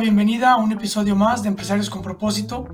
[0.00, 2.66] Bienvenida a un episodio más de Empresarios con propósito.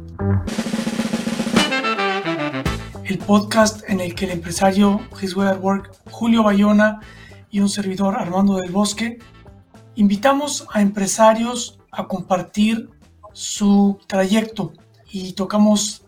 [3.04, 7.00] El podcast en el que el empresario His Way at Work, Julio Bayona
[7.50, 9.18] y un servidor Armando del Bosque
[9.96, 12.90] invitamos a empresarios a compartir
[13.32, 14.72] su trayecto
[15.10, 16.04] y tocamos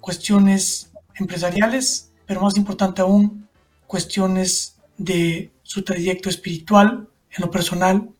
[0.00, 3.48] cuestiones empresariales, pero más importante aún,
[3.88, 8.10] cuestiones de su trayecto espiritual, en lo personal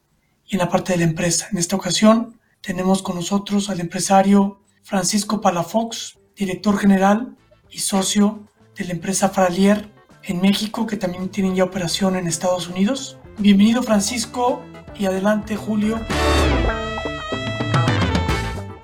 [0.49, 1.47] y en la parte de la empresa.
[1.53, 7.37] En esta ocasión tenemos con nosotros al empresario Francisco Palafox, director general
[7.71, 9.91] y socio de la empresa Fralier
[10.25, 13.19] en México, que también tienen ya operación en Estados Unidos.
[13.39, 14.63] Bienvenido Francisco
[14.99, 15.99] y adelante Julio.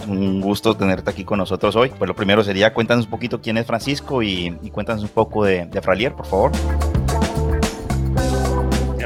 [0.08, 1.90] Un gusto tenerte aquí con nosotros hoy.
[1.90, 5.44] Pues lo primero sería cuéntanos un poquito quién es Francisco y, y cuéntanos un poco
[5.44, 6.52] de, de Fralier, por favor.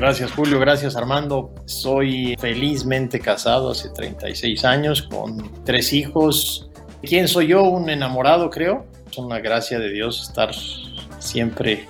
[0.01, 1.55] Gracias Julio, gracias Armando.
[1.67, 6.71] Soy felizmente casado hace 36 años con tres hijos.
[7.03, 7.65] ¿Quién soy yo?
[7.65, 8.87] Un enamorado creo.
[9.11, 10.55] Es una gracia de Dios estar
[11.19, 11.87] siempre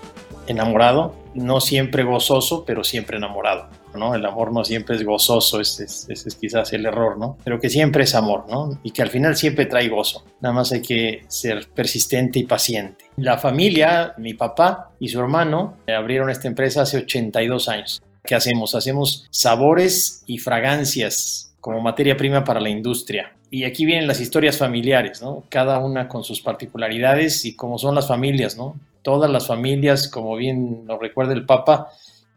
[0.48, 3.68] enamorado, no siempre gozoso, pero siempre enamorado.
[3.94, 4.14] ¿No?
[4.14, 7.38] El amor no siempre es gozoso, ese es, quizás el error, ¿no?
[7.44, 8.78] Pero que siempre es amor, ¿no?
[8.82, 10.24] Y que al final siempre trae gozo.
[10.40, 13.04] Nada más hay que ser persistente y paciente.
[13.16, 18.02] La familia, mi papá y su hermano, abrieron esta empresa hace 82 años.
[18.24, 18.74] ¿Qué hacemos?
[18.74, 23.34] Hacemos sabores y fragancias como materia prima para la industria.
[23.50, 25.44] Y aquí vienen las historias familiares, ¿no?
[25.48, 28.76] Cada una con sus particularidades y como son las familias, ¿no?
[29.02, 31.88] Todas las familias, como bien lo recuerda el Papa,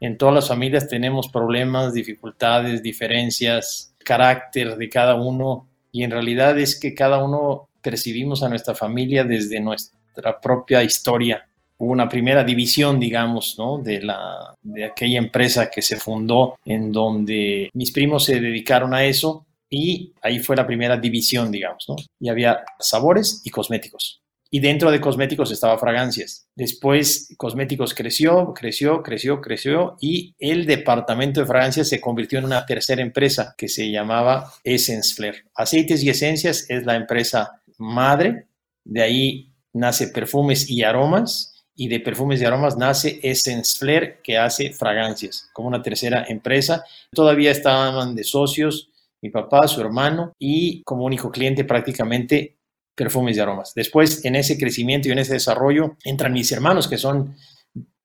[0.03, 6.59] en todas las familias tenemos problemas, dificultades, diferencias, carácter de cada uno y en realidad
[6.59, 11.47] es que cada uno percibimos a nuestra familia desde nuestra propia historia.
[11.78, 13.78] Hubo una primera división, digamos, ¿no?
[13.78, 19.06] de, la, de aquella empresa que se fundó en donde mis primos se dedicaron a
[19.06, 21.96] eso y ahí fue la primera división, digamos, ¿no?
[22.19, 24.23] Y había sabores y cosméticos
[24.53, 26.47] y dentro de cosméticos estaba fragancias.
[26.53, 32.63] Después cosméticos creció, creció, creció, creció y el departamento de fragancias se convirtió en una
[32.63, 35.46] tercera empresa que se llamaba Essence Flair.
[35.56, 38.46] Aceites y esencias es la empresa madre,
[38.84, 44.38] de ahí nace perfumes y aromas y de perfumes y aromas nace Essence Flair que
[44.38, 46.84] hace fragancias como una tercera empresa.
[47.12, 48.92] Todavía estaban de socios
[49.24, 52.58] mi papá, su hermano y como único cliente prácticamente
[52.96, 53.74] perfumes y aromas.
[53.76, 57.36] Después, en ese crecimiento y en ese desarrollo, entran mis hermanos, que son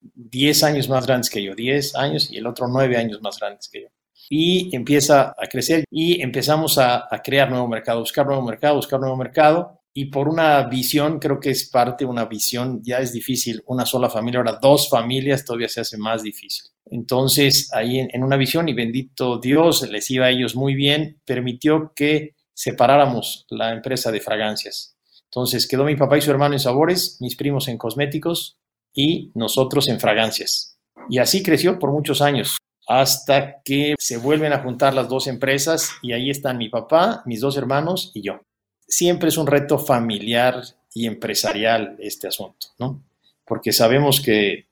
[0.01, 3.69] 10 años más grandes que yo, 10 años y el otro 9 años más grandes
[3.69, 3.89] que yo.
[4.31, 9.17] Y empieza a crecer y empezamos a, crear nuevo mercado, buscar nuevo mercado, buscar nuevo
[9.17, 9.81] mercado.
[9.95, 13.85] Y por una visión, creo que es parte de una visión, ya es difícil, una
[13.85, 16.71] sola familia, ahora dos familias todavía se hace más difícil.
[16.87, 21.93] Entonces, ahí en una visión, y bendito Dios, les iba a ellos muy bien, permitió
[21.97, 24.97] que separáramos la empresa de fragancias.
[25.27, 28.59] Entonces quedó mi papá y su hermano en sabores, mis primos en cosméticos
[28.93, 30.77] y nosotros en fragancias.
[31.09, 32.57] Y así creció por muchos años,
[32.89, 37.41] hasta que se vuelven a juntar las dos empresas y ahí están mi papá, mis
[37.41, 38.41] dos hermanos y yo.
[38.89, 40.61] Siempre es un reto familiar
[40.93, 43.05] y empresarial este asunto, ¿no?
[43.47, 44.67] Porque sabemos que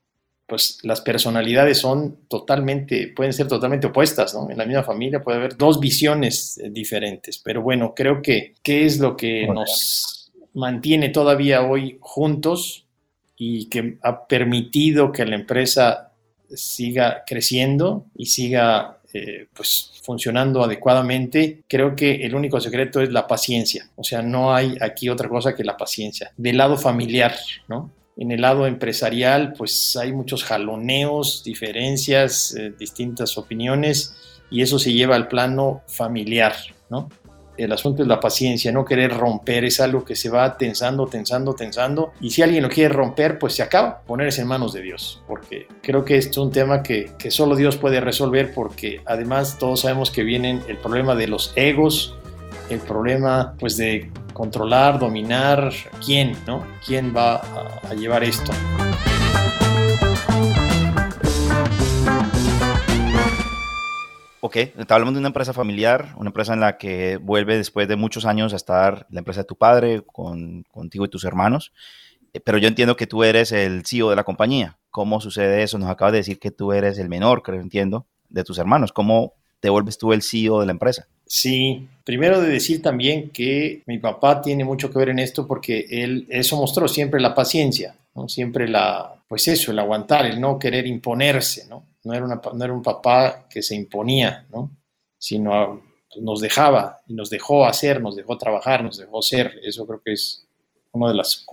[0.47, 4.49] pues las personalidades son totalmente, pueden ser totalmente opuestas, ¿no?
[4.51, 8.87] En la misma familia puede haber dos visiones eh, diferentes, pero bueno, creo que qué
[8.87, 12.87] es lo que nos mantiene todavía hoy juntos
[13.37, 16.13] y que ha permitido que la empresa
[16.49, 23.27] siga creciendo y siga eh, pues funcionando adecuadamente, creo que el único secreto es la
[23.27, 23.89] paciencia.
[23.97, 26.33] O sea, no hay aquí otra cosa que la paciencia.
[26.37, 27.35] Del lado familiar,
[27.67, 27.91] ¿no?
[28.17, 34.17] En el lado empresarial, pues hay muchos jaloneos, diferencias, eh, distintas opiniones
[34.51, 36.55] y eso se lleva al plano familiar,
[36.89, 37.11] ¿no?
[37.59, 41.55] El asunto es la paciencia, no querer romper, es algo que se va tensando, tensando,
[41.55, 42.13] tensando.
[42.21, 45.67] Y si alguien lo quiere romper, pues se acaba, ponerse en manos de Dios, porque
[45.83, 50.11] creo que es un tema que, que solo Dios puede resolver, porque además todos sabemos
[50.11, 52.15] que viene el problema de los egos,
[52.71, 55.73] el problema pues de controlar, dominar,
[56.05, 56.67] quién, ¿no?
[56.85, 58.53] ¿Quién va a, a llevar esto?
[64.41, 64.59] Ok,
[64.89, 68.53] hablamos de una empresa familiar, una empresa en la que vuelve después de muchos años
[68.53, 71.73] a estar la empresa de tu padre, con, contigo y tus hermanos,
[72.33, 74.79] eh, pero yo entiendo que tú eres el CEO de la compañía.
[74.91, 75.79] ¿Cómo sucede eso?
[75.79, 78.93] Nos acabas de decir que tú eres el menor, creo, entiendo, de tus hermanos.
[78.93, 81.09] ¿Cómo te vuelves tú el CEO de la empresa?
[81.29, 85.85] Sí, primero de decir también que mi papá tiene mucho que ver en esto porque
[85.91, 88.29] él eso mostró siempre la paciencia, ¿no?
[88.29, 91.85] siempre la, pues eso, el aguantar, el no querer imponerse, ¿no?
[92.05, 94.71] No era, una, no era un papá que se imponía, ¿no?
[95.19, 95.83] Sino
[96.21, 99.59] nos dejaba y nos dejó hacer, nos dejó trabajar, nos dejó ser.
[99.65, 100.47] Eso creo que es
[100.93, 101.45] uno de, las,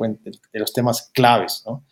[0.54, 1.84] de los temas claves, ¿no?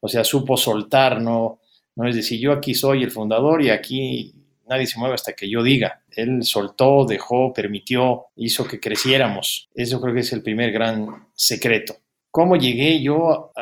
[0.00, 1.60] O sea, supo soltar, no,
[1.94, 4.34] no es decir, yo aquí soy el fundador y aquí
[4.68, 6.02] nadie se mueve hasta que yo diga.
[6.10, 9.68] Él soltó, dejó, permitió, hizo que creciéramos.
[9.74, 11.96] Eso creo que es el primer gran secreto.
[12.30, 13.52] ¿Cómo llegué yo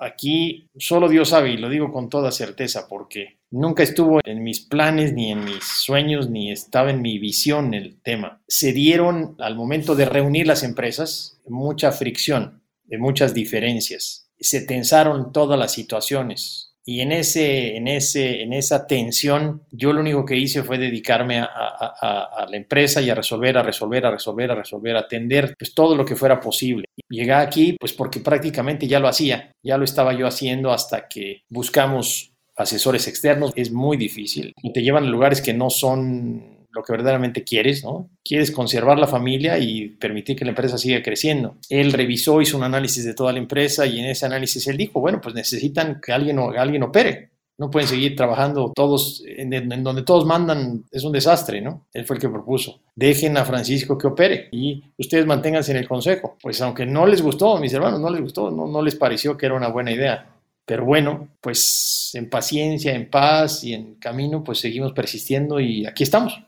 [0.00, 0.66] aquí?
[0.76, 5.12] Solo Dios sabe y lo digo con toda certeza porque nunca estuvo en mis planes,
[5.12, 8.42] ni en mis sueños, ni estaba en mi visión el tema.
[8.48, 14.30] Se dieron al momento de reunir las empresas mucha fricción, de muchas diferencias.
[14.40, 20.00] Se tensaron todas las situaciones y en, ese, en, ese, en esa tensión, yo lo
[20.00, 24.10] único que hice fue dedicarme a, a, la empresa y a resolver, a resolver, a
[24.10, 26.86] resolver, a resolver, a atender pues, todo lo que fuera posible.
[27.08, 31.42] Llegué aquí pues porque prácticamente ya lo hacía, ya lo estaba yo haciendo hasta que
[31.48, 33.52] buscamos asesores externos.
[33.54, 37.84] Es muy difícil y te llevan a lugares que no son lo que verdaderamente quieres,
[37.84, 38.08] ¿no?
[38.24, 41.56] Quieres conservar la familia y permitir que la empresa siga creciendo.
[41.68, 45.00] Él revisó, hizo un análisis de toda la empresa y en ese análisis él dijo,
[45.00, 47.30] bueno, pues necesitan que alguien, alguien opere.
[47.58, 51.86] No pueden seguir trabajando todos, en, en, donde todos mandan, es un desastre, ¿no?
[51.92, 52.80] Él fue el que propuso.
[52.94, 56.36] Dejen a Francisco que opere y ustedes manténganse en el consejo.
[56.40, 59.46] Pues aunque no les gustó, mis hermanos, no les gustó, no, no les pareció que
[59.46, 60.38] era una buena idea.
[60.68, 66.02] Pero bueno, pues en paciencia, en paz y en camino, pues seguimos persistiendo y aquí
[66.02, 66.38] estamos.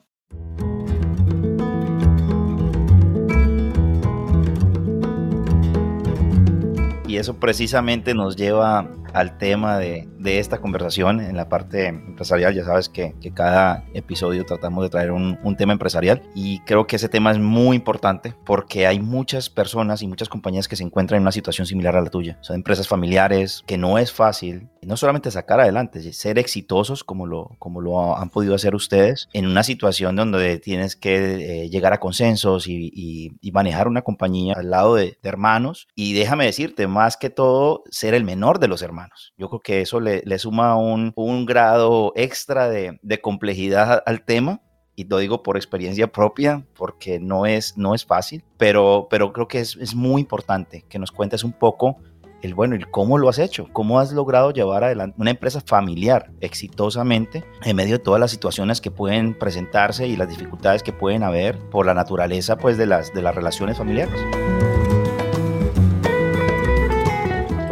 [7.11, 12.54] Y eso precisamente nos lleva al tema de, esta conversación en la parte empresarial.
[12.54, 17.08] Ya sabes que, cada episodio tratamos de traer un, tema empresarial y creo que ese
[17.08, 21.22] tema es muy importante porque hay muchas personas y muchas compañías que se encuentran en
[21.22, 22.38] una situación similar a la tuya.
[22.40, 27.56] Son empresas familiares que no es fácil, no solamente sacar adelante, ser exitosos como lo,
[27.58, 32.00] como lo han podido hacer ustedes en una situación donde tienes que eh, llegar a
[32.00, 35.88] consensos y, manejar una compañía al lado de, de hermanos.
[35.96, 39.00] Y déjame decirte, más que todo, ser el menor de los hermanos
[39.37, 44.61] yo creo que eso le, suma un, grado extra de, complejidad al tema
[44.97, 49.49] y lo digo por experiencia propia, porque no es, no es fácil, pero, pero creo
[49.49, 51.97] que es, muy importante que nos cuentes un poco
[52.43, 56.31] el bueno, y cómo lo has hecho, cómo has logrado llevar adelante una empresa familiar
[56.41, 61.23] exitosamente en medio de todas las situaciones que pueden presentarse y las dificultades que pueden
[61.23, 64.19] haber por la naturaleza pues de las, de las relaciones familiares.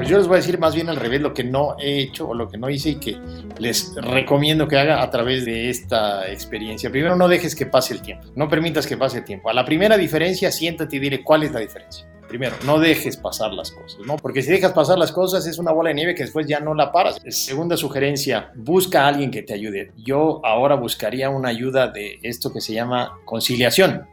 [0.08, 2.34] Yo les voy a decir más bien al revés lo que no he hecho o
[2.34, 3.18] lo que no hice y que
[3.58, 6.90] les recomiendo que haga a través de esta experiencia.
[6.90, 9.50] Primero, no dejes que pase el tiempo, no permitas que pase el tiempo.
[9.50, 12.08] A la primera diferencia, siéntate y dile cuál es la diferencia.
[12.26, 14.16] Primero, no dejes pasar las cosas, ¿no?
[14.16, 16.74] Porque si dejas pasar las cosas es una bola de nieve que después ya no
[16.74, 17.20] la paras.
[17.28, 19.92] Segunda sugerencia, busca a alguien que te ayude.
[19.96, 24.06] Yo ahora buscaría una ayuda de esto que se llama conciliación.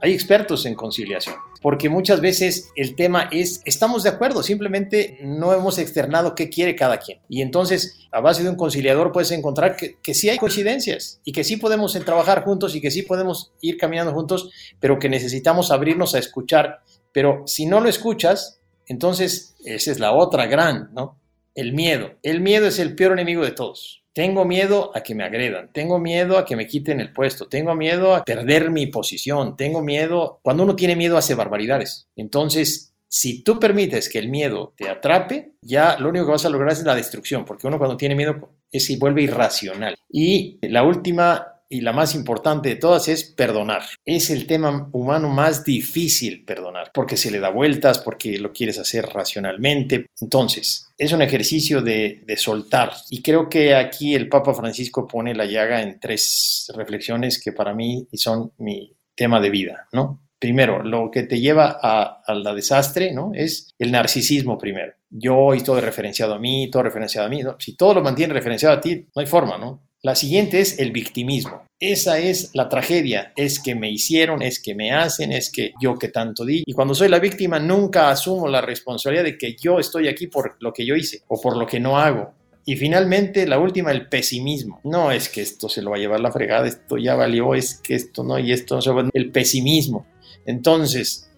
[0.00, 5.52] Hay expertos en conciliación porque muchas veces el tema es, estamos de acuerdo, simplemente no
[5.52, 7.20] hemos externado qué quiere cada quien.
[7.28, 11.32] Y entonces, a base de un conciliador, puedes encontrar que, que sí hay coincidencias y
[11.32, 15.70] que sí podemos trabajar juntos y que sí podemos ir caminando juntos, pero que necesitamos
[15.70, 16.80] abrirnos a escuchar.
[17.12, 21.18] Pero si no lo escuchas, entonces esa es la otra gran, ¿no?
[21.54, 22.12] El miedo.
[22.22, 23.99] El miedo es el peor enemigo de todos.
[24.20, 27.74] Tengo miedo a que me agredan, tengo miedo a que me quiten el puesto, tengo
[27.74, 30.40] miedo a perder mi posición, tengo miedo...
[30.42, 32.06] Cuando uno tiene miedo hace barbaridades.
[32.16, 36.50] Entonces, si tú permites que el miedo te atrape, ya lo único que vas a
[36.50, 39.96] lograr es la destrucción, porque uno cuando tiene miedo es y vuelve irracional.
[40.10, 43.82] Y la última y la más importante de todas es perdonar.
[44.04, 48.78] Es el tema humano más difícil perdonar, porque se le da vueltas, porque lo quieres
[48.80, 50.06] hacer racionalmente.
[50.20, 52.92] Entonces, es un ejercicio de, soltar.
[53.10, 57.72] Y creo que aquí el Papa Francisco pone la llaga en tres reflexiones que para
[57.72, 60.22] mí son mi tema de vida, ¿no?
[60.38, 63.30] Primero, lo que te lleva a, la desastre, ¿no?
[63.34, 64.94] Es el narcisismo primero.
[65.10, 67.42] Yo y todo referenciado a mí, todo referenciado a mí.
[67.58, 69.89] Si todo lo mantiene referenciado a ti, no hay forma, ¿no?
[70.02, 71.64] La siguiente es el victimismo.
[71.78, 73.34] Esa es la tragedia.
[73.36, 76.62] Es que me hicieron, es que me hacen, es que yo que tanto di.
[76.64, 80.56] Y cuando soy la víctima nunca asumo la responsabilidad de que yo estoy aquí por
[80.60, 82.32] lo que yo hice o por lo que no hago.
[82.64, 84.80] Y finalmente, la última, el pesimismo.
[84.84, 87.74] No es que esto se lo va a llevar la fregada, esto ya valió, es
[87.74, 90.06] que esto no, y esto no se va El pesimismo.
[90.46, 91.30] Entonces,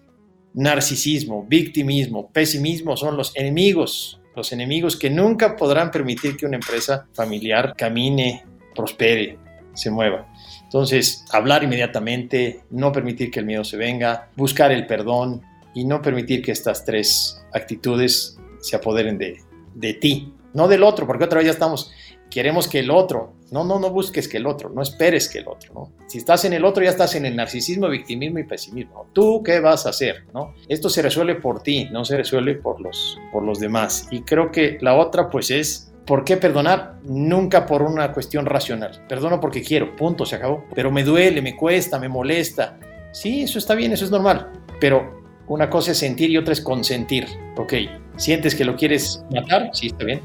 [0.53, 7.07] narcisismo, victimismo, pesimismo son los enemigos, los enemigos que nunca podrán permitir que una empresa
[7.13, 8.43] familiar camine,
[8.73, 9.37] prospere,
[9.73, 10.27] se mueva.
[10.63, 15.41] Entonces, hablar inmediatamente, no permitir que el miedo se venga, buscar el perdón
[15.73, 19.41] y no permitir que estas tres actitudes se apoderen de,
[19.75, 21.91] de ti, no del otro, porque otra vez ya estamos,
[22.29, 25.47] queremos que el otro, no, no, no busques que el otro, no esperes que el
[25.47, 25.91] otro.
[26.07, 29.05] Si estás en el otro, ya estás en el narcisismo, victimismo y pesimismo.
[29.13, 30.55] ¿Tú qué vas a hacer, no?
[30.67, 34.07] Esto se resuelve por ti, no se resuelve por los, por los demás.
[34.09, 36.95] Y creo que la otra, pues, es ¿Por qué perdonar?
[37.03, 39.05] Nunca por una cuestión racional.
[39.07, 40.65] Perdono porque quiero, punto, se acabó.
[40.75, 42.77] Pero me duele, me cuesta, me molesta.
[43.11, 44.51] Sí, eso está bien, eso es normal.
[44.79, 47.27] Pero una cosa es sentir y otra es consentir.
[47.57, 47.73] Ok,
[48.17, 50.21] sientes que lo quieres matar, sí, está bien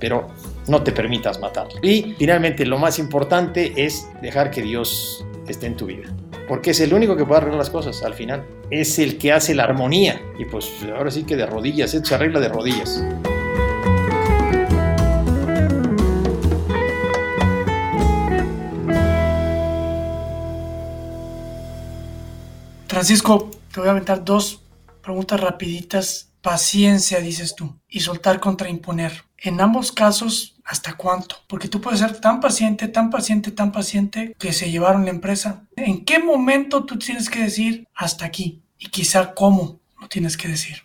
[0.00, 0.26] pero
[0.66, 1.78] no te permitas matarlo.
[1.82, 6.08] Y finalmente, lo más importante es dejar que Dios esté en tu vida.
[6.48, 8.44] Porque es el único que puede arreglar las cosas al final.
[8.70, 10.20] Es el que hace la armonía.
[10.38, 13.04] Y pues ahora sí que de rodillas, esto se arregla de rodillas.
[23.00, 24.60] Francisco, te voy a aventar dos
[25.02, 26.34] preguntas rapiditas.
[26.42, 31.36] Paciencia, dices tú, y soltar contra imponer en ambos casos, ¿hasta cuánto?
[31.46, 35.66] Porque tú puedes ser tan paciente, tan paciente, tan paciente que se llevaron la empresa.
[35.76, 38.60] ¿En qué momento tú tienes que decir hasta aquí?
[38.78, 40.82] Y quizá cómo lo tienes que decir.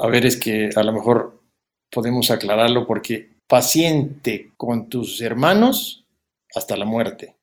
[0.00, 1.42] A ver, es que a lo mejor
[1.90, 6.06] podemos aclararlo porque paciente con tus hermanos
[6.54, 7.36] hasta la muerte.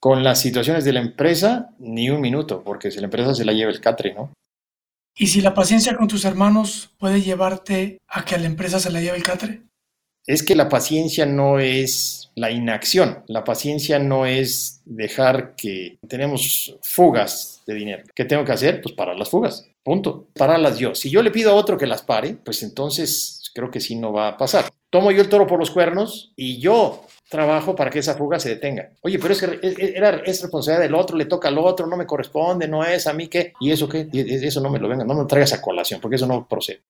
[0.00, 3.52] Con las situaciones de la empresa, ni un minuto, porque si la empresa se la
[3.52, 4.32] lleva el catre, ¿no?
[5.18, 8.90] ¿Y si la paciencia con tus hermanos puede llevarte a que a la empresa se
[8.90, 9.62] la lleve el catre?
[10.26, 16.76] es que la paciencia no es la inacción, la paciencia no es dejar que tenemos
[16.82, 18.04] fugas de dinero.
[18.14, 18.82] ¿Qué tengo que hacer?
[18.82, 20.26] Pues parar las fugas, punto.
[20.34, 20.94] Pararlas yo.
[20.94, 24.12] Si yo le pido a otro que las pare, pues entonces creo que sí no
[24.12, 24.68] va a pasar.
[24.90, 28.50] Tomo yo el toro por los cuernos y yo trabajo para que esa fuga se
[28.50, 28.90] detenga.
[29.02, 32.06] Oye, pero es que era, es responsabilidad del otro, le toca al otro, no me
[32.06, 33.52] corresponde, no es a mí qué.
[33.60, 34.08] ¿Y eso qué?
[34.12, 36.82] Eso no me lo venga, no me lo traigas a colación, porque eso no procede.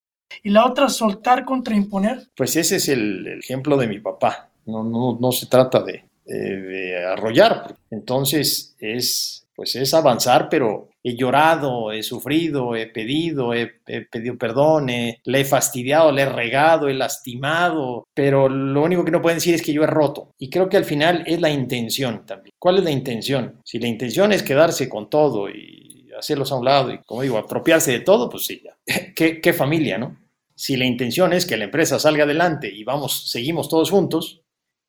[0.43, 2.29] Y la otra, soltar contra imponer.
[2.37, 4.51] Pues ese es el, ejemplo de mi papá.
[4.67, 7.77] No, no, no se trata de, de, arrollar.
[7.91, 13.73] Entonces es, pues es avanzar, pero he llorado, he sufrido, he pedido, he,
[14.11, 19.23] pedido perdón, le he fastidiado, le he regado, he lastimado, pero lo único que no
[19.23, 20.35] pueden decir es que yo he roto.
[20.39, 22.53] Y creo que al final es la intención también.
[22.59, 23.61] ¿Cuál es la intención?
[23.65, 27.39] Si la intención es quedarse con todo y hacerlos a un lado y, como digo,
[27.39, 28.77] apropiarse de todo, pues sí, ya.
[29.17, 30.19] ¿Qué, qué familia, ¿no?
[30.55, 34.43] Si la intención es que la empresa salga adelante y vamos, seguimos todos juntos,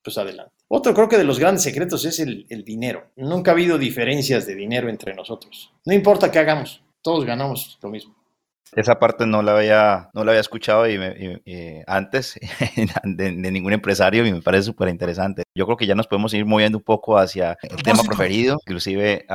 [0.08, 0.52] pues adelante.
[0.68, 3.10] Otro creo que de los grandes secretos es el, dinero.
[3.16, 5.72] Nunca ha habido diferencias de dinero entre nosotros.
[5.84, 8.16] No importa qué hagamos, todos ganamos lo mismo.
[8.76, 10.98] Esa parte no la había, no la había escuchado y,
[11.86, 12.38] antes
[13.04, 15.44] de, ningún empresario y me parece súper interesante.
[15.54, 18.58] Yo creo que ya nos podemos ir moviendo un poco hacia el tema preferido.
[18.66, 19.26] Inclusive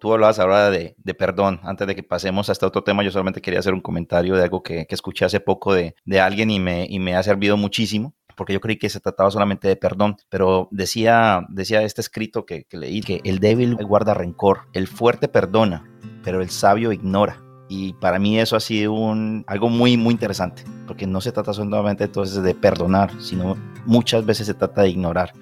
[0.00, 1.60] tú hablabas ahora de, perdón.
[1.62, 4.42] Antes de que pasemos a este otro tema, yo solamente quería hacer un comentario de
[4.42, 8.54] algo que, escuché hace poco de, alguien y me, y me ha servido muchísimo porque
[8.54, 12.78] yo creí que se trataba solamente de perdón, pero decía, decía este escrito que, que
[12.78, 15.84] leí que el débil guarda rencor, el fuerte perdona,
[16.24, 17.36] pero el sabio ignora.
[17.68, 21.52] Y para mí eso ha sido un, algo muy, muy interesante, porque no se trata
[21.52, 25.34] solamente entonces de perdonar, sino muchas veces se trata de ignorar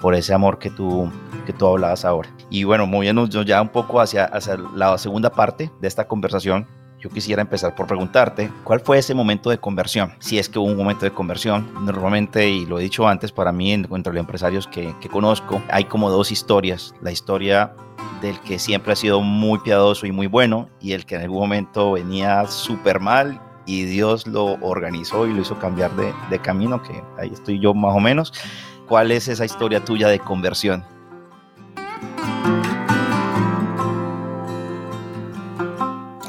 [0.00, 1.08] por ese amor que tú,
[1.46, 2.28] que tú hablabas ahora.
[2.50, 6.66] Y bueno, moviéndonos ya un poco hacia, hacia la segunda parte de esta conversación,
[7.02, 10.12] yo quisiera empezar por preguntarte, ¿cuál fue ese momento de conversión?
[10.20, 11.68] Si es que hubo un momento de conversión.
[11.84, 16.10] Normalmente, y lo he dicho antes, para mí, entre los empresarios que, conozco, hay como
[16.10, 16.94] dos historias.
[17.02, 17.74] La historia
[18.20, 21.40] del que siempre ha sido muy piadoso y muy bueno y el que en algún
[21.40, 26.80] momento venía súper mal y Dios lo organizó y lo hizo cambiar de, de, camino,
[26.82, 28.32] que ahí estoy yo más o menos.
[28.86, 30.84] ¿Cuál es esa historia tuya de conversión?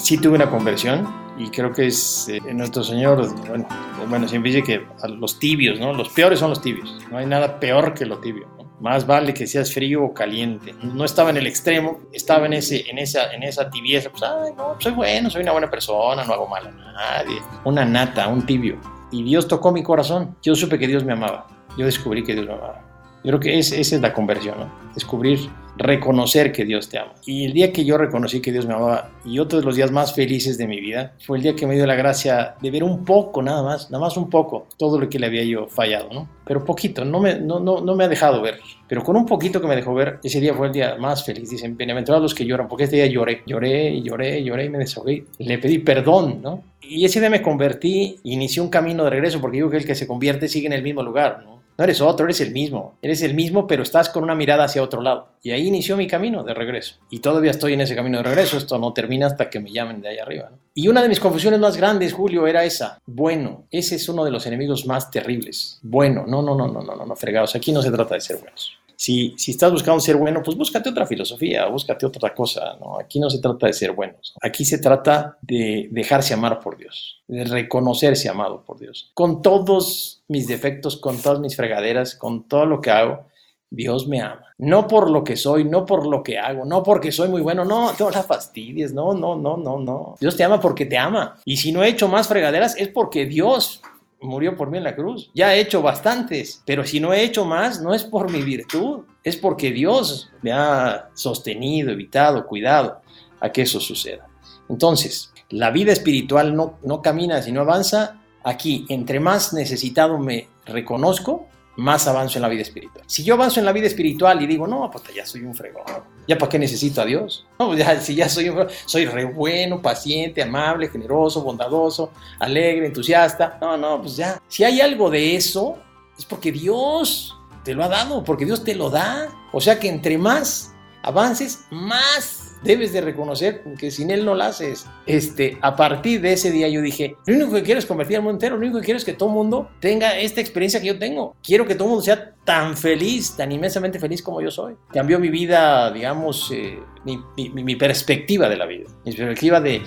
[0.04, 1.08] Sí tuve una conversión
[1.38, 3.66] y creo que es eh, nuestro Señor, bueno,
[4.10, 5.94] bueno, siempre dice que a los tibios, ¿no?
[5.94, 8.46] Los peores son los tibios, no hay nada peor que lo tibio.
[8.82, 10.76] Más vale que seas frío o caliente.
[10.84, 14.10] No estaba en el extremo, estaba en, ese, en, esa, en esa tibieza.
[14.10, 17.42] Pues, ay, no, soy bueno, soy una buena persona, no hago mal a nadie.
[17.64, 18.82] Una nata, un tibio.
[19.10, 20.36] Y Dios tocó mi corazón.
[20.42, 21.48] Yo supe que Dios me amaba.
[21.78, 22.93] Yo descubrí que Dios me amaba.
[23.24, 24.72] Yo creo que esa es la conversión, ¿no?
[24.94, 27.14] Descubrir reconocer que Dios te ama.
[27.26, 29.92] Y el día que yo reconocí que Dios me amaba y otro de los días
[29.92, 32.84] más felices de mi vida fue el día que me dio la gracia de ver
[32.84, 36.10] un poco, nada más, nada más un poco, todo lo que le había yo fallado,
[36.14, 36.30] ¿no?
[36.46, 38.60] Pero poquito, no me, no, no, no me ha dejado ver.
[38.88, 41.50] Pero con un poquito que me dejó ver, ese día fue el día más feliz.
[41.50, 44.70] Dicen, bienaventurados los que lloran, porque este día lloré, lloré y lloré y lloré y
[44.70, 45.26] me desahogué.
[45.40, 46.62] Le pedí perdón, ¿no?
[46.82, 49.96] Y ese día me convertí, inicié un camino de regreso, porque digo que el que
[49.96, 51.53] se convierte sigue en el mismo lugar, ¿no?
[51.78, 52.98] No eres otro, eres el mismo.
[53.02, 55.30] Eres el mismo, pero estás con una mirada hacia otro lado.
[55.42, 56.96] Y ahí inició mi camino de regreso.
[57.10, 58.58] Y todavía estoy en ese camino de regreso.
[58.58, 60.52] Esto no termina hasta que me llamen de ahí arriba.
[60.76, 63.00] Y una de mis confusiones más grandes, Julio, era esa.
[63.06, 65.80] Bueno, ese es uno de los enemigos más terribles.
[65.82, 67.56] Bueno, no, no, no, no, no, no, no, fregados.
[67.56, 68.78] Aquí no se trata de ser buenos.
[68.96, 72.78] Si, si, estás buscando ser bueno, pues búscate otra filosofía, búscate otra cosa.
[72.80, 73.00] ¿no?
[73.00, 74.34] Aquí no se trata de ser buenos.
[74.42, 79.12] Aquí se trata de dejarse amar por Dios, de reconocerse amado por Dios.
[79.14, 83.26] Con todos mis defectos, con todas mis fregaderas, con todo lo que hago,
[83.74, 84.54] Dios me ama.
[84.60, 87.66] No por lo que soy, no por lo que hago, no porque soy muy bueno,
[87.66, 90.16] no, no la fastidies, no, no, no, no, no.
[90.20, 91.40] Dios te ama porque te ama.
[91.44, 93.82] Y si no he hecho más fregaderas es porque Dios
[94.24, 95.30] murió por mí en la cruz.
[95.34, 99.02] Ya he hecho bastantes, pero si no he hecho más, no es por mi virtud,
[99.24, 103.02] es porque Dios me ha sostenido, evitado, cuidado
[103.40, 104.28] a que eso suceda.
[104.70, 108.20] Entonces, la vida espiritual no, no camina si no avanza.
[108.44, 113.04] Aquí, entre más necesitado me reconozco, más avanzo en la vida espiritual.
[113.08, 115.84] Si yo avanzo en la vida espiritual y digo, no, pues ya soy un fregón,
[116.28, 117.46] ¿ya para qué necesito a Dios?
[117.60, 122.88] No, pues ya, si ya soy un soy re bueno, paciente, amable, generoso, bondadoso, alegre,
[122.88, 123.58] entusiasta.
[123.62, 124.42] No, no, pues ya.
[124.48, 125.78] Si hay algo de eso,
[126.18, 129.30] es porque Dios te lo ha dado, porque Dios te lo da.
[129.54, 134.44] O sea que entre más avances, más debes de reconocer que sin él no lo
[134.44, 134.86] haces.
[135.06, 138.24] Este, a partir de ese día yo dije, lo único que quiero es convertir al
[138.24, 140.88] mundo entero, lo único que quiero es que todo el mundo tenga esta experiencia que
[140.88, 141.36] yo tengo.
[141.44, 144.76] Quiero que todo el mundo sea tan feliz, tan inmensamente feliz como yo soy.
[144.92, 149.82] Cambió mi vida, digamos, eh, mi, mi, mi, perspectiva de la vida, mi perspectiva de,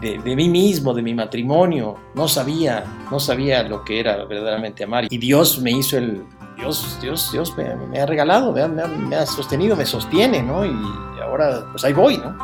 [0.00, 1.96] de, de, mí mismo, de mi matrimonio.
[2.14, 5.06] No sabía, no sabía lo que era verdaderamente amar.
[5.10, 6.22] Y Dios me hizo el...
[6.56, 10.64] Dios, Dios, Dios me, me ha regalado, me ha, me ha, sostenido, me sostiene, ¿no?
[10.64, 10.74] Y
[11.22, 12.36] ahora, pues ahí voy, ¿no?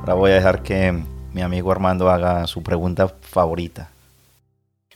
[0.00, 3.90] Ahora voy a dejar que mi amigo Armando haga su pregunta favorita.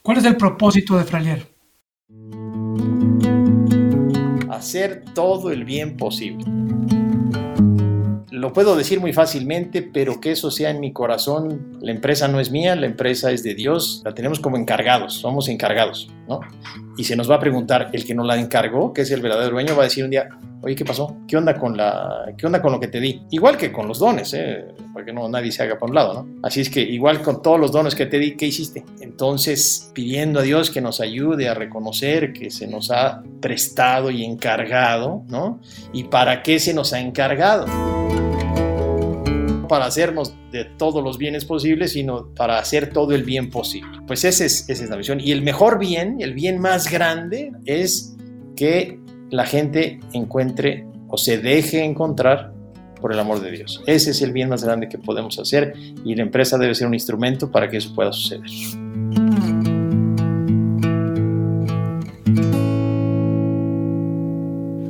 [0.02, 1.46] ¿Cuál es el propósito de Fralier?
[4.50, 6.44] Hacer todo el bien posible.
[8.36, 11.78] Lo puedo decir muy fácilmente, pero que eso sea en mi corazón.
[11.80, 14.02] La empresa no es mía, la empresa es de Dios.
[14.04, 16.40] La tenemos como encargados, somos encargados, ¿no?
[16.98, 19.52] Y se nos va a preguntar, el que nos la encargó, que es el verdadero
[19.52, 20.28] dueño, va a decir un día,
[20.60, 21.16] oye, ¿qué pasó?
[21.26, 23.22] ¿Qué onda con, la, qué onda con lo que te di?
[23.30, 24.66] Igual que con los dones, ¿eh?
[24.92, 26.40] porque no, nadie se haga por un lado, ¿no?
[26.42, 28.84] Así es que igual con todos los dones que te di, ¿qué hiciste?
[29.00, 34.26] Entonces, pidiendo a Dios que nos ayude a reconocer que se nos ha prestado y
[34.26, 35.58] encargado, ¿no?
[35.94, 38.05] ¿Y para qué se nos ha encargado?
[39.68, 44.00] Para hacernos de todos los bienes posibles, sino para hacer todo el bien posible.
[44.06, 45.20] Pues esa es, esa es la misión.
[45.20, 48.16] Y el mejor bien, el bien más grande, es
[48.56, 48.98] que
[49.30, 52.52] la gente encuentre o se deje encontrar
[53.00, 53.82] por el amor de Dios.
[53.86, 55.74] Ese es el bien más grande que podemos hacer
[56.04, 58.42] y la empresa debe ser un instrumento para que eso pueda suceder.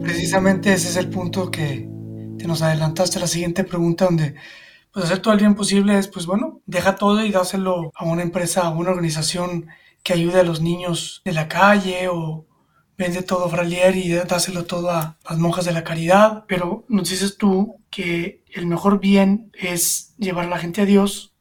[0.03, 1.89] Precisamente ese es el punto que
[2.39, 4.35] te nos adelantaste la siguiente pregunta donde
[4.97, 8.23] pues hacer todo el bien posible es pues bueno, deja todo y dáselo a una
[8.23, 9.67] empresa, a una organización
[10.03, 12.47] que ayude a los niños de la calle o
[12.97, 17.37] vende todo Fralier y dáselo todo a las monjas de la caridad, pero nos dices
[17.37, 21.35] tú que el mejor bien es llevar a la gente a Dios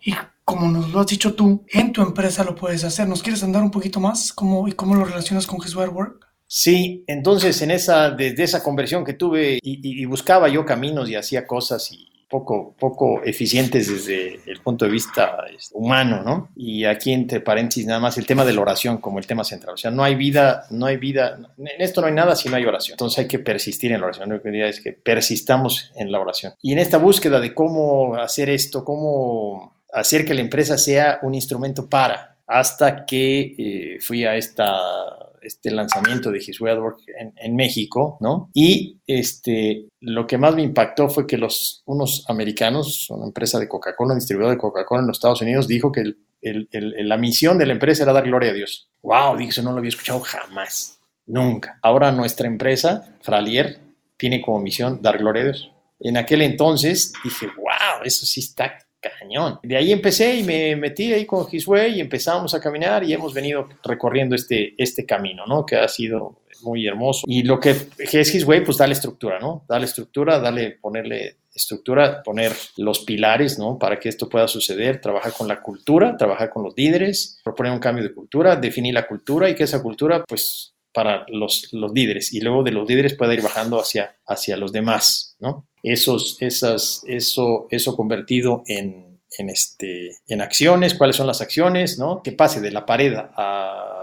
[0.00, 3.08] y como nos lo has dicho tú, en tu empresa lo puedes hacer.
[3.08, 6.24] ¿Nos quieres andar un poquito más cómo, y cómo lo relacionas con Jesús Work?
[6.46, 11.10] Sí, entonces en esa, desde esa conversión que tuve y, y, y buscaba yo caminos
[11.10, 16.50] y hacía cosas y, poco, poco eficientes desde el punto de vista este, humano, ¿no?
[16.56, 19.74] Y aquí entre paréntesis nada más el tema de la oración como el tema central.
[19.74, 22.56] O sea, no hay vida, no hay vida, en esto no hay nada si no
[22.56, 22.94] hay oración.
[22.94, 24.28] Entonces hay que persistir en la oración.
[24.30, 26.54] Lo que diría es que persistamos en la oración.
[26.62, 31.34] Y en esta búsqueda de cómo hacer esto, cómo hacer que la empresa sea un
[31.34, 37.56] instrumento para, hasta que eh, fui a esta este lanzamiento de His Work en, en,
[37.56, 38.50] México, ¿no?
[38.54, 43.68] Y este, lo que más me impactó fue que los, unos americanos, una empresa de
[43.68, 47.66] Coca-Cola, un distribuidor de Coca-Cola en los Estados Unidos, dijo que el, la misión de
[47.66, 48.90] la empresa era dar gloria a Dios.
[49.02, 49.36] ¡Wow!
[49.36, 51.78] Dije, eso no lo había escuchado jamás, nunca.
[51.82, 53.80] Ahora nuestra empresa, Fralier,
[54.16, 55.72] tiene como misión dar gloria a Dios.
[56.00, 58.78] En aquel entonces dije, wow, eso sí está
[59.18, 59.58] cañón.
[59.62, 63.12] De ahí empecé y me metí ahí con His Way y empezamos a caminar y
[63.12, 65.64] hemos venido recorriendo este, este camino, ¿no?
[65.64, 67.24] Que ha sido muy hermoso.
[67.26, 69.64] Y lo que es His Way, pues dale estructura, ¿no?
[69.68, 73.78] Dale estructura, dale, ponerle estructura, poner los pilares, ¿no?
[73.78, 77.78] Para que esto pueda suceder, trabajar con la cultura, trabajar con los líderes, proponer un
[77.78, 82.32] cambio de cultura, definir la cultura y que esa cultura, pues, para los, los líderes
[82.32, 85.66] y luego de los líderes pueda ir bajando hacia, hacia los demás, ¿no?
[85.88, 92.22] Esos, esas, eso, eso convertido en, en, este, en acciones, cuáles son las acciones, ¿no?
[92.22, 93.96] Que pase de la pared a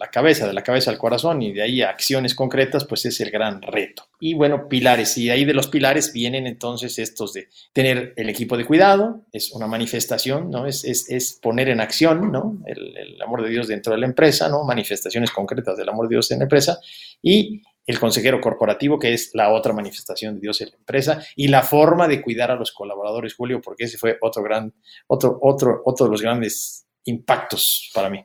[0.00, 3.20] la cabeza, de la cabeza al corazón y de ahí a acciones concretas, pues es
[3.20, 4.04] el gran reto.
[4.18, 8.30] Y bueno, pilares, y de ahí de los pilares vienen entonces estos de tener el
[8.30, 10.66] equipo de cuidado, es una manifestación, ¿no?
[10.66, 12.62] Es, es, es poner en acción, ¿no?
[12.64, 14.64] El, amor de Dios dentro de la empresa, ¿no?
[14.64, 16.80] Manifestaciones concretas del amor de Dios en la empresa
[17.22, 21.48] y el consejero corporativo, que es la otra manifestación de Dios en la empresa, y
[21.48, 24.72] la forma de cuidar a los colaboradores, Julio, porque ese fue otro gran,
[25.06, 28.24] otro, otro, otro de los grandes impactos para mí.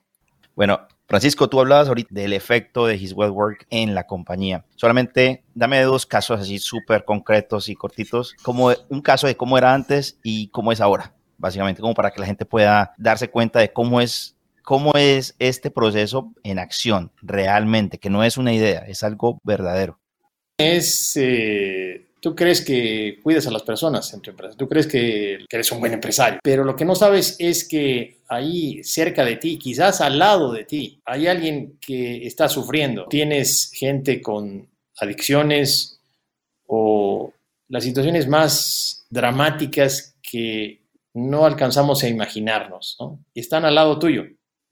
[0.56, 4.66] Bueno, Francisco, tú hablabas ahorita del efecto de His Well Work en la compañía.
[4.76, 9.74] Solamente dame dos casos así súper concretos y cortitos, como un caso de cómo era
[9.74, 13.72] antes y cómo es ahora, básicamente, como para que la gente pueda darse cuenta de
[13.72, 14.35] cómo es,
[14.66, 20.00] cómo es este proceso en acción realmente, que no es una idea, es algo verdadero.
[20.58, 25.46] Es eh, Tú crees que cuidas a las personas en tu empresa, tú crees que,
[25.48, 29.60] eres un buen empresario, pero lo que no sabes es que ahí cerca de ti,
[29.60, 33.06] quizás al lado de ti, hay alguien que está sufriendo.
[33.06, 36.00] Tienes gente con adicciones
[36.66, 37.32] o
[37.70, 40.82] las situaciones más dramáticas que
[41.14, 43.20] no alcanzamos a imaginarnos, ¿no?
[43.36, 44.26] Y están al lado tuyo.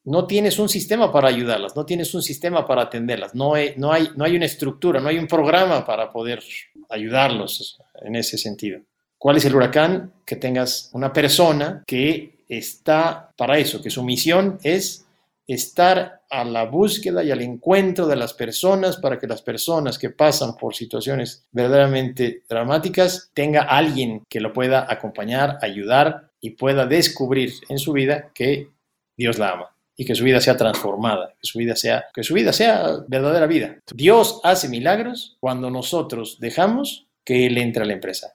[0.05, 3.93] No tienes un sistema para ayudarlas, no tienes un sistema para atenderlas, no hay, no
[3.93, 6.43] hay, no hay una estructura, no hay un programa para poder
[6.89, 8.81] ayudarlos en ese sentido.
[9.17, 10.11] ¿Cuál es el huracán?
[10.25, 15.05] Que tengas una persona que está para eso, que su misión es
[15.47, 20.09] estar a la búsqueda y al encuentro de las personas para que las personas que
[20.09, 27.53] pasan por situaciones verdaderamente dramáticas tenga alguien que lo pueda acompañar, ayudar y pueda descubrir
[27.69, 28.67] en su vida que
[29.15, 32.33] Dios la ama y que su vida sea transformada, que su vida sea, que su
[32.33, 33.77] vida sea verdadera vida.
[33.93, 38.33] Dios hace milagros cuando nosotros dejamos que Él entre a la empresa.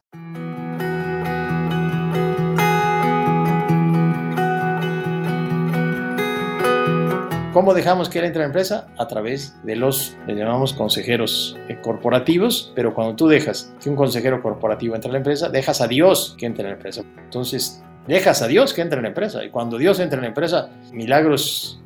[7.52, 8.86] ¿Cómo dejamos que Él entre a la empresa?
[8.98, 14.40] A través de los, le llamamos consejeros corporativos, pero cuando tú dejas que un consejero
[14.42, 17.02] corporativo entre a la empresa, dejas a Dios que entre a la empresa.
[17.16, 19.44] Entonces, dejas a Dios que entre en la empresa.
[19.44, 21.80] Y cuando Dios entra en la empresa, milagros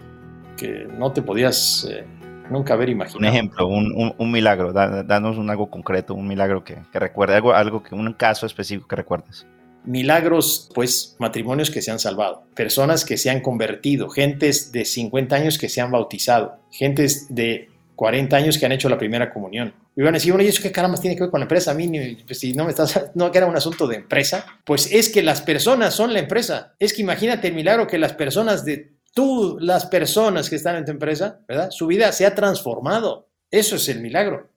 [0.57, 2.05] que no te podías eh,
[2.51, 3.18] nunca haber imaginado.
[3.18, 7.53] Un ejemplo, un, un, milagro, danos un algo concreto, un milagro que, que recuerde, algo,
[7.53, 9.46] algo que, un caso específico que recuerdes.
[9.85, 15.35] Milagros, pues matrimonios que se han salvado, personas que se han convertido, gentes de 50
[15.35, 19.74] años que se han bautizado, gentes de 40 años que han hecho la primera comunión.
[19.94, 21.72] Y van a decir, bueno, ¿y eso qué caramba tiene que ver con la empresa?
[21.72, 24.90] A mí, pues, si no me estás, no que era un asunto de empresa, pues
[24.92, 26.74] es que las personas son la empresa.
[26.78, 30.85] Es que imagínate el milagro que las personas de tú, las personas que están en
[30.85, 31.70] tu empresa, ¿verdad?
[31.70, 33.28] Su vida se ha transformado.
[33.50, 34.50] Eso es el milagro.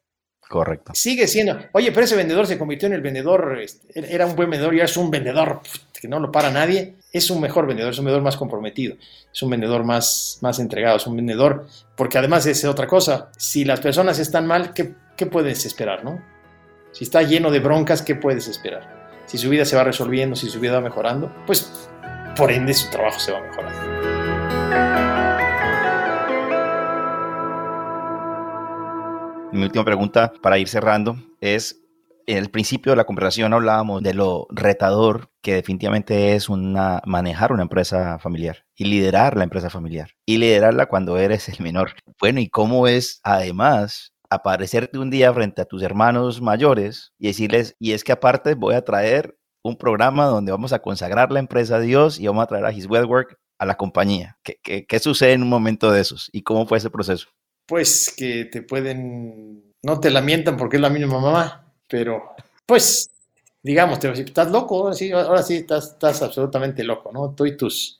[0.47, 0.91] Correcto.
[0.93, 4.49] Sigue siendo, oye, pero ese vendedor se convirtió en el vendedor, este, era un buen
[4.49, 5.61] vendedor y ahora es un vendedor
[6.05, 6.95] que no lo para nadie.
[7.11, 8.95] Es un mejor vendedor, es un vendedor más comprometido,
[9.33, 11.65] es un vendedor más, más entregado, es un vendedor,
[11.95, 16.21] porque además es otra cosa, si las personas están mal, ¿qué, qué puedes esperar, no?
[16.91, 19.23] Si está lleno de broncas, ¿qué puedes esperar?
[19.25, 21.89] Si su vida se va resolviendo, si su vida va mejorando, pues
[22.37, 24.05] por ende su trabajo se va mejorando.
[29.51, 31.84] mi última pregunta para ir cerrando es,
[32.27, 37.63] el principio de la conversación hablábamos de lo retador que definitivamente es una, manejar una
[37.63, 41.91] empresa familiar y liderar la empresa familiar y liderarla cuando eres el menor.
[42.19, 47.75] Bueno, ¿y cómo es además aparecerte un día frente a tus hermanos mayores y decirles,
[47.79, 51.77] y es que aparte voy a traer un programa donde vamos a consagrar la empresa
[51.77, 54.37] a Dios y vamos a traer a His Well Work a la compañía.
[54.43, 56.29] ¿Qué, qué, qué sucede en un momento de esos?
[56.33, 57.27] ¿Y cómo fue ese proceso?
[57.65, 63.09] pues que te pueden, no te lamentan porque es la misma mamá, pero pues
[63.65, 67.33] digamos, te estás loco, ahora sí, ahora sí estás, absolutamente loco, ¿no?
[67.33, 67.99] Tú y tus,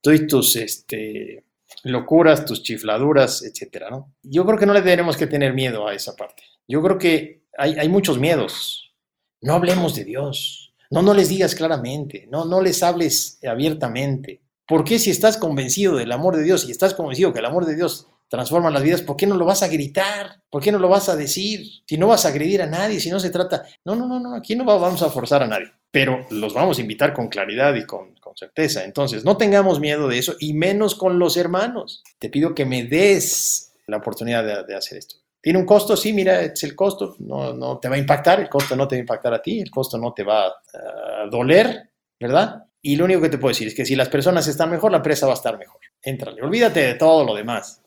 [0.00, 1.44] tú y tus este,
[1.84, 4.14] locuras, tus chifladuras, etcétera, ¿no?
[4.22, 6.44] Yo creo que no le tenemos que tener miedo a esa parte.
[6.66, 8.94] Yo creo que hay, hay muchos miedos.
[9.42, 10.72] No hablemos de Dios.
[10.90, 12.26] No, no les digas claramente.
[12.30, 14.40] No, no les hables abiertamente.
[14.66, 17.66] ¿Por qué si estás convencido del amor de Dios y estás convencido que el amor
[17.66, 20.40] de Dios transforman las vidas, ¿por qué no lo vas a gritar?
[20.48, 21.66] ¿Por qué no lo vas a decir?
[21.86, 23.62] Si no vas a agredir a nadie, si no se trata...
[23.84, 26.80] No, no, no, no, aquí no vamos a forzar a nadie, pero los vamos a
[26.80, 28.84] invitar con claridad y con, certeza.
[28.84, 32.02] Entonces, no tengamos miedo de eso y menos con los hermanos.
[32.18, 35.16] Te pido que me des la oportunidad de, hacer esto.
[35.38, 35.94] ¿Tiene un costo?
[35.94, 37.16] Sí, mira, es el costo.
[37.18, 39.60] No, no te va a impactar, el costo no te va a impactar a ti,
[39.60, 42.64] el costo no te va a doler, ¿verdad?
[42.80, 44.96] Y lo único que te puedo decir es que si las personas están mejor, la
[44.96, 45.82] empresa va a estar mejor.
[46.00, 47.81] Éntrale, olvídate de todo lo demás.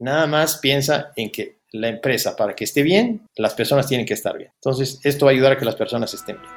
[0.00, 4.14] Nada más piensa en que la empresa, para que esté bien, las personas tienen que
[4.14, 4.50] estar bien.
[4.54, 6.50] Entonces, esto va a ayudar a que las personas estén bien.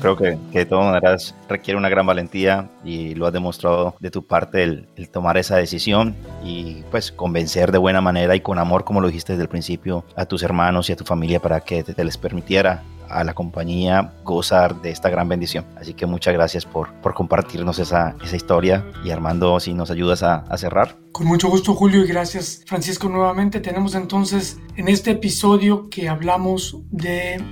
[0.00, 4.10] Creo que, que, de todas maneras requiere una gran valentía y lo has demostrado de
[4.10, 8.84] tu parte el, tomar esa decisión y pues convencer de buena manera y con amor,
[8.84, 11.84] como lo dijiste desde el principio, a tus hermanos y a tu familia para que
[11.84, 15.64] te, les permitiera a la compañía gozar de esta gran bendición.
[15.76, 20.22] Así que muchas gracias por, por compartirnos esa, esa historia y Armando, si nos ayudas
[20.22, 20.96] a, a cerrar.
[21.12, 23.60] Con mucho gusto Julio y gracias Francisco nuevamente.
[23.60, 27.42] Tenemos entonces en este episodio que hablamos de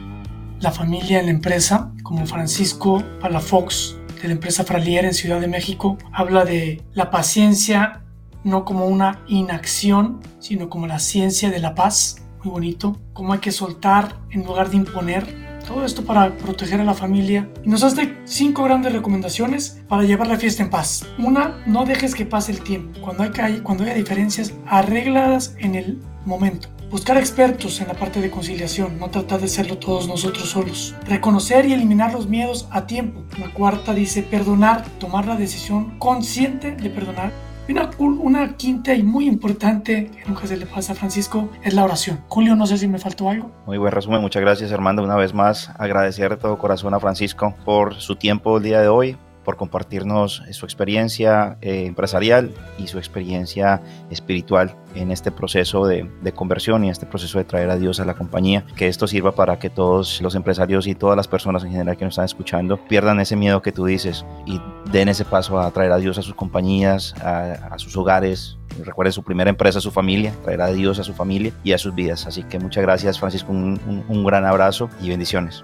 [0.61, 5.49] la familia en la empresa, como Francisco Palafox de la empresa Fralier en Ciudad de
[5.49, 8.03] México, habla de la paciencia
[8.45, 13.41] no como una inacción, sino como la ciencia de la paz, muy bonito, cómo hay
[13.41, 15.46] que soltar en lugar de imponer.
[15.67, 17.51] Todo esto para proteger a la familia.
[17.65, 21.05] Y nos hace cinco grandes recomendaciones para llevar la fiesta en paz.
[21.19, 23.01] Una, no dejes que pase el tiempo.
[23.01, 26.69] Cuando, hay, cuando haya diferencias, arréglalas en el momento.
[26.89, 30.95] Buscar expertos en la parte de conciliación, no tratar de hacerlo todos nosotros solos.
[31.05, 33.25] Reconocer y eliminar los miedos a tiempo.
[33.41, 37.33] La cuarta dice perdonar, tomar la decisión consciente de perdonar.
[37.69, 41.85] Una, una quinta y muy importante que nunca se le pasa a Francisco es la
[41.85, 42.21] oración.
[42.29, 43.51] Julio, no sé si me faltó algo.
[43.67, 45.03] Muy buen resumen, muchas gracias Armando.
[45.03, 48.89] Una vez más, agradecer de todo corazón a Francisco por su tiempo el día de
[48.89, 53.81] hoy, por compartirnos su experiencia eh, empresarial y su experiencia
[54.11, 58.15] espiritual en este proceso de, conversión y este proceso de traer a Dios a la
[58.15, 58.67] compañía.
[58.75, 62.05] Que esto sirva para que todos los empresarios y todas las personas en general que
[62.05, 65.93] nos están escuchando pierdan ese miedo que tú dices y den ese paso a traer
[65.93, 68.59] a Dios a sus compañías, a, sus hogares.
[68.85, 71.95] Recuerden su primera empresa, su familia, traer a Dios a su familia y a sus
[71.95, 72.27] vidas.
[72.27, 75.63] Así que muchas gracias Francisco, un, un gran abrazo y bendiciones.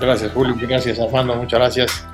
[0.00, 2.13] Gracias Julio, gracias Armando, muchas gracias.